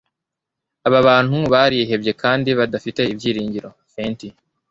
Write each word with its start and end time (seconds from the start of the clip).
Aba 0.87 0.99
bantu 1.07 1.37
barihebye 1.53 2.11
kandi 2.21 2.49
badafite 2.59 3.01
ibyiringiro. 3.13 3.69
(fanty) 3.93 4.29